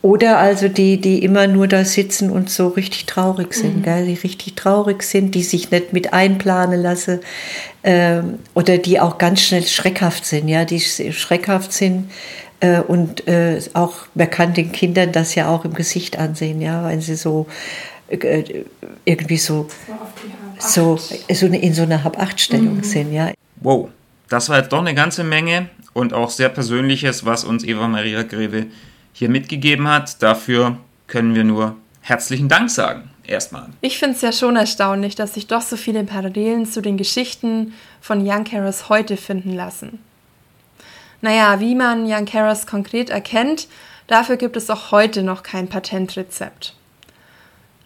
oder 0.02 0.40
also 0.40 0.68
die, 0.68 1.00
die 1.00 1.24
immer 1.24 1.46
nur 1.46 1.68
da 1.68 1.86
sitzen 1.86 2.32
und 2.32 2.50
so 2.50 2.70
richtig 2.70 3.06
traurig 3.06 3.54
sind, 3.54 3.78
mhm. 3.78 3.84
gell? 3.84 4.06
die 4.06 4.16
richtig 4.16 4.56
traurig 4.56 5.04
sind, 5.04 5.36
die 5.36 5.44
sich 5.44 5.70
nicht 5.70 5.94
mit 5.94 6.12
einplanen 6.12 6.82
lassen 6.82 7.20
ähm, 7.84 8.40
oder 8.56 8.80
die 8.80 9.00
auch 9.00 9.20
ganz 9.20 9.42
schnell 9.42 9.64
schreckhaft 9.64 10.26
sind, 10.26 10.48
ja, 10.48 10.66
die 10.66 10.80
schreckhaft 10.80 11.72
sind 11.72 12.10
äh, 12.62 12.80
und 12.80 13.28
äh, 13.28 13.62
auch 13.74 14.08
man 14.16 14.30
kann 14.32 14.56
den 14.56 14.72
Kindern 14.72 15.12
das 15.12 15.36
ja 15.36 15.50
auch 15.50 15.66
im 15.66 15.76
Gesicht 15.76 16.18
ansehen, 16.18 16.62
ja, 16.62 16.88
wenn 16.88 17.02
sie 17.02 17.16
so 17.16 17.46
irgendwie 19.06 19.38
so, 19.38 19.68
so, 20.60 20.98
so 20.98 21.46
in 21.46 21.74
so 21.74 21.84
einer 21.84 22.04
Hab-Acht-Stellung 22.04 22.78
mhm. 22.78 22.84
sind. 22.84 23.14
Ja. 23.14 23.32
Wow, 23.58 23.90
das 24.30 24.50
war 24.50 24.60
jetzt 24.60 24.72
doch 24.72 24.80
eine 24.80 24.94
ganze 24.94 25.24
Menge 25.24 25.70
und 25.94 26.14
auch 26.14 26.30
sehr 26.30 26.50
Persönliches, 26.50 27.26
was 27.26 27.44
uns 27.44 27.64
Eva 27.64 27.88
Maria 27.88 28.24
Greve 28.24 28.68
hier 29.14 29.30
mitgegeben 29.30 29.88
hat. 29.88 30.22
Dafür 30.22 30.78
können 31.08 31.36
wir 31.36 31.44
nur 31.44 31.76
herzlichen 32.02 32.50
Dank 32.50 32.70
sagen. 32.70 33.10
Erstmal. 33.28 33.68
Ich 33.82 34.00
finde 34.00 34.16
es 34.16 34.22
ja 34.22 34.32
schon 34.32 34.56
erstaunlich, 34.56 35.16
dass 35.16 35.36
sich 35.36 35.48
doch 35.48 35.62
so 35.62 35.78
viele 35.78 36.04
Parallelen 36.04 36.66
zu 36.66 36.82
den 36.82 36.98
Geschichten 36.98 37.74
von 38.02 38.28
Young 38.28 38.44
Carers 38.44 38.90
heute 38.90 39.16
finden 39.16 39.54
lassen. 39.54 40.00
Naja, 41.22 41.60
wie 41.60 41.76
man 41.76 42.12
Young 42.12 42.26
Carers 42.26 42.66
konkret 42.66 43.10
erkennt, 43.12 43.68
dafür 44.08 44.38
gibt 44.38 44.58
es 44.58 44.70
auch 44.70 44.92
heute 44.92 45.22
noch 45.22 45.44
kein 45.44 45.68
Patentrezept 45.68 46.74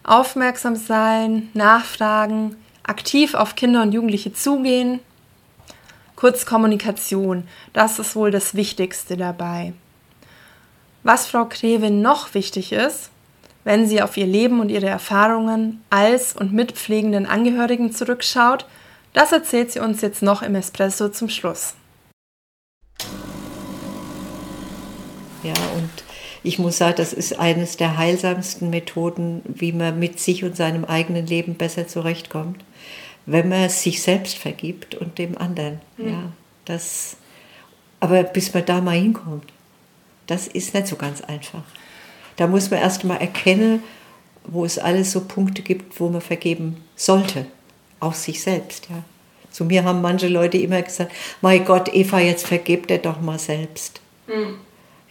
aufmerksam 0.05 0.75
sein, 0.75 1.49
nachfragen, 1.53 2.55
aktiv 2.83 3.33
auf 3.33 3.55
Kinder 3.55 3.81
und 3.81 3.91
Jugendliche 3.91 4.33
zugehen. 4.33 4.99
Kurz 6.15 6.45
Kommunikation, 6.45 7.47
das 7.73 7.99
ist 7.99 8.15
wohl 8.15 8.31
das 8.31 8.55
Wichtigste 8.55 9.17
dabei. 9.17 9.73
Was 11.03 11.27
Frau 11.27 11.45
Krewin 11.45 12.01
noch 12.01 12.33
wichtig 12.33 12.71
ist, 12.71 13.09
wenn 13.63 13.87
sie 13.87 14.01
auf 14.01 14.15
ihr 14.15 14.27
Leben 14.27 14.59
und 14.59 14.69
ihre 14.69 14.87
Erfahrungen 14.87 15.83
als 15.89 16.33
und 16.33 16.53
mit 16.53 16.71
pflegenden 16.71 17.25
Angehörigen 17.25 17.91
zurückschaut, 17.91 18.65
das 19.13 19.31
erzählt 19.31 19.71
sie 19.71 19.79
uns 19.79 20.01
jetzt 20.01 20.21
noch 20.21 20.41
im 20.41 20.55
Espresso 20.55 21.09
zum 21.09 21.29
Schluss. 21.29 21.73
Ja, 25.43 25.53
und 25.75 25.89
ich 26.45 26.59
muss 26.59 26.77
sagen, 26.77 26.95
das 26.97 27.11
ist 27.11 27.39
eines 27.39 27.75
der 27.77 27.97
heilsamsten 27.97 28.69
Methoden, 28.69 29.41
wie 29.45 29.71
man 29.71 29.97
mit 29.99 30.19
sich 30.19 30.43
und 30.43 30.55
seinem 30.55 30.85
eigenen 30.85 31.25
Leben 31.25 31.55
besser 31.55 31.87
zurechtkommt, 31.87 32.63
wenn 33.25 33.49
man 33.49 33.69
sich 33.69 34.01
selbst 34.01 34.37
vergibt 34.37 34.95
und 34.95 35.17
dem 35.17 35.37
anderen. 35.37 35.81
Mhm. 35.97 36.07
Ja, 36.07 36.31
das, 36.65 37.17
aber 37.99 38.23
bis 38.23 38.53
man 38.53 38.65
da 38.65 38.79
mal 38.79 38.95
hinkommt, 38.95 39.51
das 40.27 40.47
ist 40.47 40.73
nicht 40.73 40.87
so 40.87 40.95
ganz 40.95 41.21
einfach. 41.21 41.63
Da 42.35 42.47
muss 42.47 42.69
man 42.69 42.79
erst 42.79 43.03
mal 43.03 43.17
erkennen, 43.17 43.81
wo 44.43 44.65
es 44.65 44.77
alles 44.77 45.11
so 45.11 45.21
Punkte 45.21 45.63
gibt, 45.63 45.99
wo 45.99 46.09
man 46.09 46.21
vergeben 46.21 46.83
sollte, 46.95 47.47
auch 47.99 48.13
sich 48.13 48.41
selbst. 48.41 48.87
Ja. 48.89 49.03
Zu 49.49 49.65
mir 49.65 49.83
haben 49.83 50.01
manche 50.01 50.27
Leute 50.27 50.57
immer 50.57 50.81
gesagt, 50.81 51.11
mein 51.41 51.65
Gott, 51.65 51.91
Eva, 51.93 52.19
jetzt 52.19 52.45
vergebt 52.45 52.91
er 52.91 52.99
doch 52.99 53.19
mal 53.19 53.39
selbst. 53.39 54.01
Mhm. 54.27 54.59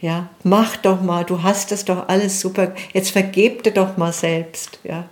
Ja, 0.01 0.29
mach 0.43 0.77
doch 0.77 1.01
mal, 1.01 1.23
du 1.23 1.43
hast 1.43 1.71
das 1.71 1.85
doch 1.85 2.09
alles 2.09 2.39
super. 2.39 2.73
Jetzt 2.93 3.11
vergeb 3.11 3.63
dir 3.63 3.71
doch 3.71 3.97
mal 3.97 4.13
selbst. 4.13 4.79
Ja, 4.83 5.05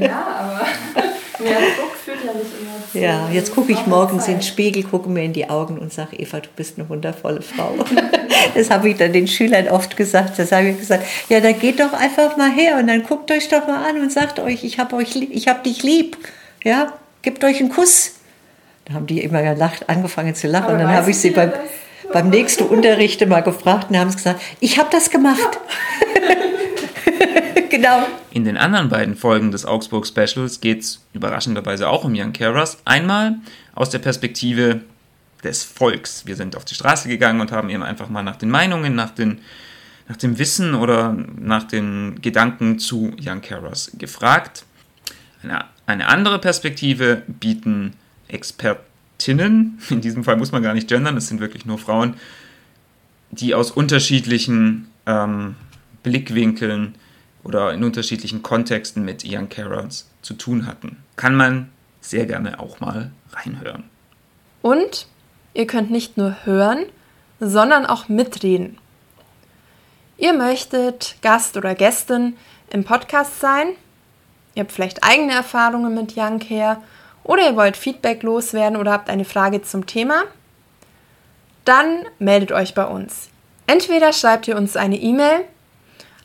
ja 0.00 0.26
aber 0.38 0.66
Mehr 1.42 1.58
Druck 1.58 1.96
führt 1.96 2.18
ja 2.24 2.32
nicht 2.32 2.50
immer 2.60 2.92
zu. 2.92 2.98
Ja, 2.98 3.28
jetzt 3.32 3.54
gucke 3.54 3.72
ich 3.72 3.86
morgens 3.86 4.28
in 4.28 4.34
den 4.34 4.42
Spiegel, 4.42 4.82
gucke 4.82 5.08
mir 5.08 5.24
in 5.24 5.32
die 5.32 5.48
Augen 5.48 5.78
und 5.78 5.92
sage, 5.92 6.16
Eva, 6.16 6.40
du 6.40 6.48
bist 6.54 6.78
eine 6.78 6.88
wundervolle 6.88 7.40
Frau. 7.40 7.74
das 8.54 8.70
habe 8.70 8.90
ich 8.90 8.96
dann 8.96 9.12
den 9.12 9.26
Schülern 9.26 9.68
oft 9.68 9.96
gesagt. 9.96 10.38
Das 10.38 10.52
habe 10.52 10.68
ich 10.68 10.78
gesagt, 10.78 11.04
ja, 11.28 11.40
da 11.40 11.52
geht 11.52 11.80
doch 11.80 11.92
einfach 11.92 12.36
mal 12.36 12.50
her 12.50 12.76
und 12.78 12.88
dann 12.88 13.02
guckt 13.04 13.30
euch 13.30 13.48
doch 13.48 13.66
mal 13.66 13.88
an 13.88 14.00
und 14.00 14.12
sagt 14.12 14.38
euch, 14.38 14.64
ich 14.64 14.78
habe 14.78 14.96
euch, 14.96 15.16
ich 15.16 15.48
habe 15.48 15.62
dich 15.62 15.82
lieb. 15.82 16.18
Ja, 16.62 16.92
gebt 17.22 17.42
euch 17.42 17.60
einen 17.60 17.70
Kuss. 17.70 18.16
Da 18.84 18.94
haben 18.94 19.06
die 19.06 19.22
immer 19.22 19.42
gelacht, 19.42 19.88
angefangen 19.88 20.34
zu 20.34 20.46
lachen. 20.46 20.64
Aber 20.64 20.74
und 20.74 20.80
dann 20.80 20.92
habe 20.92 21.10
ich 21.10 21.18
sie 21.18 21.30
beim, 21.30 21.52
beim 22.12 22.30
nächsten 22.30 22.64
Unterricht 22.64 23.26
mal 23.26 23.40
gefragt 23.40 23.90
und 23.90 23.98
haben 23.98 24.10
gesagt, 24.10 24.40
ich 24.60 24.78
habe 24.78 24.88
das 24.90 25.10
gemacht. 25.10 25.58
genau. 27.70 28.06
In 28.30 28.44
den 28.44 28.56
anderen 28.56 28.88
beiden 28.88 29.16
Folgen 29.16 29.50
des 29.50 29.64
Augsburg 29.64 30.06
Specials 30.06 30.60
geht 30.60 30.80
es 30.80 31.04
überraschenderweise 31.12 31.88
auch 31.88 32.04
um 32.04 32.12
Young 32.14 32.32
Carers. 32.32 32.78
Einmal 32.84 33.36
aus 33.74 33.90
der 33.90 33.98
Perspektive 33.98 34.82
des 35.42 35.64
Volks. 35.64 36.26
Wir 36.26 36.36
sind 36.36 36.56
auf 36.56 36.64
die 36.64 36.74
Straße 36.74 37.08
gegangen 37.08 37.40
und 37.40 37.52
haben 37.52 37.70
eben 37.70 37.82
einfach 37.82 38.08
mal 38.08 38.22
nach 38.22 38.36
den 38.36 38.50
Meinungen, 38.50 38.94
nach, 38.94 39.10
den, 39.10 39.40
nach 40.08 40.16
dem 40.16 40.38
Wissen 40.38 40.74
oder 40.74 41.16
nach 41.38 41.64
den 41.64 42.20
Gedanken 42.20 42.78
zu 42.78 43.12
Young 43.20 43.40
Carers 43.40 43.92
gefragt. 43.96 44.64
Eine, 45.42 45.64
eine 45.86 46.08
andere 46.08 46.38
Perspektive 46.38 47.22
bieten 47.26 47.94
Expertinnen, 49.20 49.78
in 49.90 50.00
diesem 50.00 50.24
Fall 50.24 50.36
muss 50.36 50.50
man 50.50 50.62
gar 50.62 50.72
nicht 50.72 50.88
gendern, 50.88 51.16
es 51.16 51.28
sind 51.28 51.40
wirklich 51.40 51.66
nur 51.66 51.78
Frauen, 51.78 52.14
die 53.30 53.54
aus 53.54 53.70
unterschiedlichen 53.70 54.90
ähm, 55.06 55.56
Blickwinkeln 56.02 56.94
oder 57.44 57.72
in 57.74 57.84
unterschiedlichen 57.84 58.42
Kontexten 58.42 59.04
mit 59.04 59.22
Young 59.26 59.50
Carers 59.50 60.08
zu 60.22 60.34
tun 60.34 60.66
hatten. 60.66 60.96
Kann 61.16 61.36
man 61.36 61.68
sehr 62.00 62.24
gerne 62.24 62.60
auch 62.60 62.80
mal 62.80 63.10
reinhören. 63.32 63.84
Und 64.62 65.06
ihr 65.52 65.66
könnt 65.66 65.90
nicht 65.90 66.16
nur 66.16 66.36
hören, 66.44 66.86
sondern 67.40 67.84
auch 67.84 68.08
mitreden. 68.08 68.78
Ihr 70.16 70.32
möchtet 70.32 71.16
Gast 71.20 71.58
oder 71.58 71.74
Gästin 71.74 72.36
im 72.70 72.84
Podcast 72.84 73.40
sein, 73.40 73.68
ihr 74.54 74.62
habt 74.62 74.72
vielleicht 74.72 75.04
eigene 75.04 75.32
Erfahrungen 75.32 75.94
mit 75.94 76.16
Young 76.16 76.38
Care 76.38 76.78
oder 77.24 77.46
ihr 77.46 77.56
wollt 77.56 77.76
Feedback 77.76 78.22
loswerden 78.22 78.76
oder 78.76 78.92
habt 78.92 79.08
eine 79.08 79.24
Frage 79.24 79.62
zum 79.62 79.86
Thema, 79.86 80.24
dann 81.64 82.04
meldet 82.18 82.52
euch 82.52 82.74
bei 82.74 82.84
uns. 82.84 83.28
Entweder 83.66 84.12
schreibt 84.12 84.48
ihr 84.48 84.56
uns 84.56 84.76
eine 84.76 84.96
E-Mail 84.96 85.44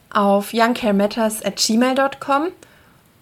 auf 0.09 0.53
youngcarematters 0.53 1.43
at 1.43 1.57
gmail.com 1.57 2.47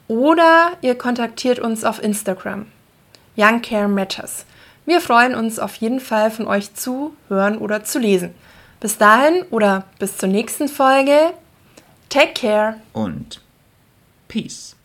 oder 0.07 0.71
ihr 0.81 0.97
kontaktiert 0.97 1.59
uns 1.59 1.83
auf 1.83 2.01
Instagram. 2.01 2.67
youngcarematters. 3.35 4.45
Wir 4.85 5.01
freuen 5.01 5.33
uns 5.33 5.59
auf 5.59 5.75
jeden 5.75 5.99
Fall 5.99 6.29
von 6.29 6.47
euch 6.47 6.73
zu 6.75 7.15
hören 7.29 7.57
oder 7.57 7.83
zu 7.83 7.99
lesen. 7.99 8.33
Bis 8.79 8.97
dahin 8.97 9.43
oder 9.49 9.85
bis 9.97 10.17
zur 10.17 10.29
nächsten 10.29 10.67
Folge. 10.67 11.33
Take 12.09 12.33
care 12.33 12.75
und 12.91 13.41
Peace. 14.27 14.75